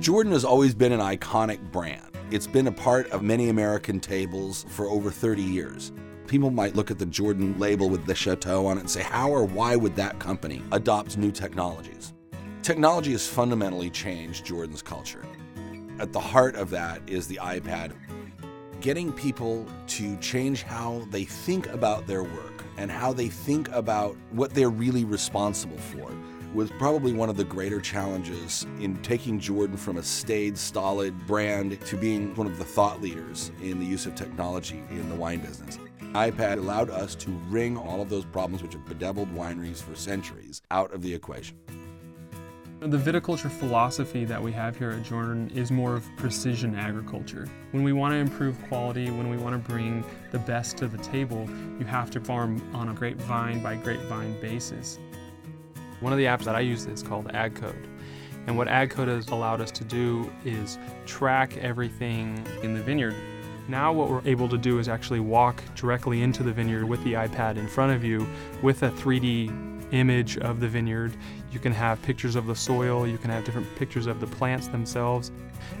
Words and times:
Jordan 0.00 0.32
has 0.32 0.46
always 0.46 0.74
been 0.74 0.92
an 0.92 1.00
iconic 1.00 1.60
brand. 1.72 2.16
It's 2.30 2.46
been 2.46 2.68
a 2.68 2.72
part 2.72 3.10
of 3.10 3.22
many 3.22 3.50
American 3.50 4.00
tables 4.00 4.64
for 4.70 4.86
over 4.86 5.10
30 5.10 5.42
years. 5.42 5.92
People 6.26 6.50
might 6.50 6.74
look 6.74 6.90
at 6.90 6.98
the 6.98 7.04
Jordan 7.04 7.58
label 7.58 7.90
with 7.90 8.06
the 8.06 8.14
chateau 8.14 8.64
on 8.64 8.78
it 8.78 8.80
and 8.80 8.90
say, 8.90 9.02
how 9.02 9.30
or 9.30 9.44
why 9.44 9.76
would 9.76 9.94
that 9.96 10.18
company 10.18 10.62
adopt 10.72 11.18
new 11.18 11.30
technologies? 11.30 12.14
Technology 12.62 13.12
has 13.12 13.28
fundamentally 13.28 13.90
changed 13.90 14.46
Jordan's 14.46 14.80
culture. 14.80 15.22
At 15.98 16.14
the 16.14 16.20
heart 16.20 16.54
of 16.54 16.70
that 16.70 17.02
is 17.06 17.26
the 17.28 17.38
iPad. 17.42 17.92
Getting 18.80 19.12
people 19.12 19.66
to 19.88 20.16
change 20.16 20.62
how 20.62 21.06
they 21.10 21.24
think 21.24 21.66
about 21.66 22.06
their 22.06 22.22
work 22.22 22.64
and 22.78 22.90
how 22.90 23.12
they 23.12 23.28
think 23.28 23.68
about 23.68 24.16
what 24.30 24.54
they're 24.54 24.70
really 24.70 25.04
responsible 25.04 25.76
for 25.76 26.10
was 26.54 26.70
probably 26.72 27.12
one 27.12 27.28
of 27.28 27.36
the 27.36 27.44
greater 27.44 27.80
challenges 27.80 28.66
in 28.80 29.00
taking 29.02 29.38
Jordan 29.38 29.76
from 29.76 29.98
a 29.98 30.02
staid, 30.02 30.58
stolid 30.58 31.26
brand 31.26 31.80
to 31.86 31.96
being 31.96 32.34
one 32.34 32.46
of 32.46 32.58
the 32.58 32.64
thought 32.64 33.00
leaders 33.00 33.52
in 33.62 33.78
the 33.78 33.86
use 33.86 34.06
of 34.06 34.14
technology 34.14 34.82
in 34.90 35.08
the 35.08 35.14
wine 35.14 35.38
business. 35.38 35.78
iPad 36.12 36.58
allowed 36.58 36.90
us 36.90 37.14
to 37.14 37.30
wring 37.48 37.76
all 37.76 38.02
of 38.02 38.08
those 38.08 38.24
problems 38.24 38.62
which 38.62 38.72
have 38.72 38.84
bedeviled 38.84 39.32
wineries 39.32 39.80
for 39.80 39.94
centuries 39.94 40.60
out 40.72 40.92
of 40.92 41.02
the 41.02 41.14
equation. 41.14 41.56
The 42.80 42.96
viticulture 42.96 43.50
philosophy 43.50 44.24
that 44.24 44.42
we 44.42 44.52
have 44.52 44.76
here 44.76 44.90
at 44.90 45.02
Jordan 45.02 45.50
is 45.54 45.70
more 45.70 45.94
of 45.94 46.06
precision 46.16 46.74
agriculture. 46.74 47.46
When 47.72 47.84
we 47.84 47.92
want 47.92 48.12
to 48.12 48.16
improve 48.16 48.56
quality, 48.68 49.10
when 49.10 49.28
we 49.28 49.36
want 49.36 49.52
to 49.52 49.70
bring 49.70 50.02
the 50.32 50.38
best 50.38 50.78
to 50.78 50.88
the 50.88 50.96
table, 50.98 51.46
you 51.78 51.84
have 51.84 52.10
to 52.12 52.20
farm 52.20 52.62
on 52.74 52.88
a 52.88 52.94
grapevine 52.94 53.62
by 53.62 53.76
grapevine 53.76 54.40
basis. 54.40 54.98
One 56.00 56.12
of 56.12 56.18
the 56.18 56.24
apps 56.24 56.44
that 56.44 56.56
I 56.56 56.60
use 56.60 56.86
is 56.86 57.02
called 57.02 57.26
AgCode. 57.28 57.86
And 58.46 58.56
what 58.56 58.68
AgCode 58.68 59.08
has 59.08 59.28
allowed 59.28 59.60
us 59.60 59.70
to 59.72 59.84
do 59.84 60.32
is 60.44 60.78
track 61.06 61.56
everything 61.58 62.44
in 62.62 62.74
the 62.74 62.82
vineyard. 62.82 63.14
Now 63.68 63.92
what 63.92 64.08
we're 64.08 64.22
able 64.24 64.48
to 64.48 64.58
do 64.58 64.78
is 64.78 64.88
actually 64.88 65.20
walk 65.20 65.62
directly 65.76 66.22
into 66.22 66.42
the 66.42 66.52
vineyard 66.52 66.86
with 66.86 67.04
the 67.04 67.12
iPad 67.12 67.56
in 67.56 67.68
front 67.68 67.92
of 67.92 68.02
you 68.02 68.26
with 68.62 68.82
a 68.82 68.90
3D 68.90 69.92
image 69.92 70.38
of 70.38 70.58
the 70.60 70.68
vineyard. 70.68 71.12
You 71.52 71.58
can 71.58 71.72
have 71.72 72.00
pictures 72.02 72.34
of 72.34 72.46
the 72.46 72.56
soil, 72.56 73.06
you 73.06 73.18
can 73.18 73.30
have 73.30 73.44
different 73.44 73.72
pictures 73.76 74.06
of 74.06 74.20
the 74.20 74.26
plants 74.26 74.68
themselves, 74.68 75.30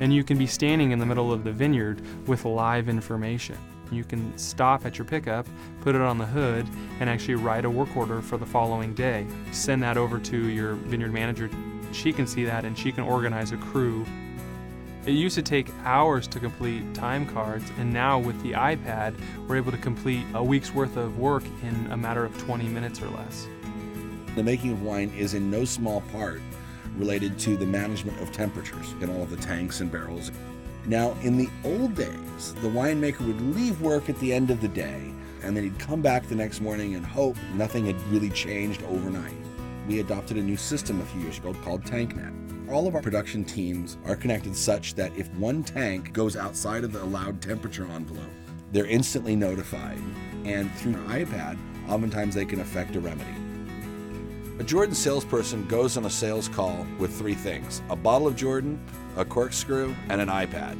and 0.00 0.12
you 0.14 0.24
can 0.24 0.38
be 0.38 0.46
standing 0.46 0.92
in 0.92 0.98
the 0.98 1.06
middle 1.06 1.32
of 1.32 1.44
the 1.44 1.52
vineyard 1.52 2.00
with 2.26 2.44
live 2.44 2.88
information. 2.88 3.58
You 3.90 4.04
can 4.04 4.36
stop 4.36 4.84
at 4.84 4.98
your 4.98 5.04
pickup, 5.04 5.46
put 5.80 5.94
it 5.94 6.00
on 6.00 6.18
the 6.18 6.26
hood, 6.26 6.66
and 7.00 7.08
actually 7.08 7.36
write 7.36 7.64
a 7.64 7.70
work 7.70 7.96
order 7.96 8.20
for 8.20 8.36
the 8.36 8.46
following 8.46 8.94
day. 8.94 9.26
Send 9.52 9.82
that 9.82 9.96
over 9.96 10.18
to 10.18 10.48
your 10.48 10.74
vineyard 10.74 11.12
manager. 11.12 11.50
She 11.92 12.12
can 12.12 12.26
see 12.26 12.44
that 12.44 12.64
and 12.64 12.76
she 12.76 12.92
can 12.92 13.04
organize 13.04 13.52
a 13.52 13.56
crew. 13.56 14.04
It 15.06 15.12
used 15.12 15.36
to 15.36 15.42
take 15.42 15.68
hours 15.84 16.26
to 16.28 16.40
complete 16.40 16.92
time 16.92 17.26
cards, 17.26 17.70
and 17.78 17.92
now 17.92 18.18
with 18.18 18.42
the 18.42 18.52
iPad, 18.52 19.14
we're 19.46 19.56
able 19.56 19.70
to 19.70 19.78
complete 19.78 20.26
a 20.34 20.42
week's 20.42 20.74
worth 20.74 20.96
of 20.96 21.18
work 21.18 21.44
in 21.62 21.92
a 21.92 21.96
matter 21.96 22.24
of 22.24 22.36
20 22.38 22.66
minutes 22.66 23.00
or 23.00 23.08
less. 23.10 23.46
The 24.34 24.42
making 24.42 24.72
of 24.72 24.82
wine 24.82 25.12
is 25.16 25.34
in 25.34 25.48
no 25.48 25.64
small 25.64 26.00
part 26.12 26.42
related 26.96 27.38
to 27.38 27.56
the 27.56 27.66
management 27.66 28.20
of 28.20 28.32
temperatures 28.32 28.94
in 29.00 29.08
all 29.08 29.22
of 29.22 29.30
the 29.30 29.36
tanks 29.36 29.80
and 29.80 29.92
barrels. 29.92 30.32
Now, 30.86 31.16
in 31.22 31.36
the 31.36 31.48
old 31.64 31.94
days, 31.94 32.54
the 32.62 32.68
winemaker 32.68 33.26
would 33.26 33.40
leave 33.56 33.80
work 33.80 34.08
at 34.08 34.18
the 34.20 34.32
end 34.32 34.50
of 34.50 34.60
the 34.60 34.68
day 34.68 35.12
and 35.42 35.56
then 35.56 35.64
he'd 35.64 35.78
come 35.78 36.02
back 36.02 36.26
the 36.26 36.34
next 36.34 36.60
morning 36.60 36.94
and 36.96 37.06
hope 37.06 37.36
nothing 37.54 37.86
had 37.86 38.00
really 38.08 38.30
changed 38.30 38.82
overnight. 38.84 39.34
We 39.86 40.00
adopted 40.00 40.36
a 40.36 40.42
new 40.42 40.56
system 40.56 41.00
a 41.00 41.04
few 41.04 41.20
years 41.20 41.38
ago 41.38 41.54
called 41.62 41.84
TankNet. 41.84 42.68
All 42.68 42.88
of 42.88 42.96
our 42.96 43.02
production 43.02 43.44
teams 43.44 43.96
are 44.06 44.16
connected 44.16 44.56
such 44.56 44.94
that 44.94 45.16
if 45.16 45.32
one 45.34 45.62
tank 45.62 46.12
goes 46.12 46.36
outside 46.36 46.82
of 46.82 46.92
the 46.92 47.02
allowed 47.02 47.40
temperature 47.40 47.86
envelope, 47.86 48.24
they're 48.72 48.86
instantly 48.86 49.36
notified. 49.36 50.00
And 50.44 50.72
through 50.74 50.94
an 50.94 51.06
iPad, 51.06 51.58
oftentimes 51.88 52.34
they 52.34 52.44
can 52.44 52.60
effect 52.60 52.96
a 52.96 53.00
remedy. 53.00 53.45
A 54.58 54.64
Jordan 54.64 54.94
salesperson 54.94 55.66
goes 55.66 55.98
on 55.98 56.06
a 56.06 56.10
sales 56.10 56.48
call 56.48 56.86
with 56.98 57.14
three 57.18 57.34
things 57.34 57.82
a 57.90 57.96
bottle 57.96 58.26
of 58.26 58.36
Jordan, 58.36 58.80
a 59.16 59.24
corkscrew, 59.24 59.94
and 60.08 60.18
an 60.18 60.28
iPad. 60.28 60.78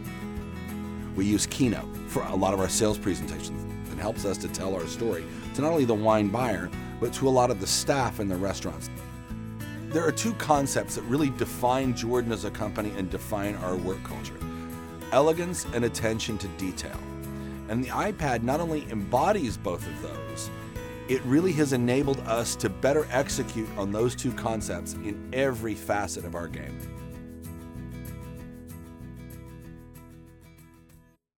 We 1.14 1.26
use 1.26 1.46
Keynote 1.46 1.94
for 2.08 2.22
a 2.22 2.34
lot 2.34 2.54
of 2.54 2.60
our 2.60 2.70
sales 2.70 2.96
presentations. 2.96 3.62
and 3.90 4.00
helps 4.00 4.24
us 4.24 4.38
to 4.38 4.48
tell 4.48 4.74
our 4.74 4.86
story 4.86 5.24
to 5.54 5.60
not 5.60 5.72
only 5.72 5.84
the 5.84 5.94
wine 5.94 6.28
buyer, 6.28 6.70
but 7.00 7.12
to 7.14 7.28
a 7.28 7.30
lot 7.30 7.50
of 7.50 7.60
the 7.60 7.66
staff 7.66 8.18
in 8.18 8.28
the 8.28 8.36
restaurants. 8.36 8.88
There 9.88 10.06
are 10.06 10.12
two 10.12 10.32
concepts 10.34 10.94
that 10.94 11.02
really 11.02 11.30
define 11.30 11.94
Jordan 11.94 12.32
as 12.32 12.46
a 12.46 12.50
company 12.50 12.92
and 12.96 13.10
define 13.10 13.56
our 13.56 13.76
work 13.76 14.02
culture 14.04 14.38
elegance 15.12 15.66
and 15.72 15.84
attention 15.84 16.36
to 16.38 16.48
detail. 16.58 16.98
And 17.68 17.84
the 17.84 17.88
iPad 17.88 18.42
not 18.42 18.60
only 18.60 18.90
embodies 18.90 19.56
both 19.56 19.86
of 19.86 20.02
those, 20.02 20.50
it 21.08 21.22
really 21.22 21.52
has 21.52 21.72
enabled 21.72 22.20
us 22.20 22.56
to 22.56 22.68
better 22.68 23.06
execute 23.10 23.68
on 23.76 23.92
those 23.92 24.16
two 24.16 24.32
concepts 24.32 24.94
in 24.94 25.28
every 25.32 25.74
facet 25.74 26.24
of 26.24 26.34
our 26.34 26.48
game. 26.48 26.76